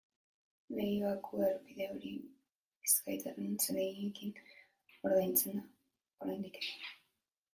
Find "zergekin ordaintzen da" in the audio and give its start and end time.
3.65-5.67